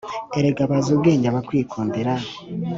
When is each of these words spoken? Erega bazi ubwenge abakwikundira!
Erega 0.39 0.63
bazi 0.69 0.89
ubwenge 0.95 1.27
abakwikundira! 1.29 2.13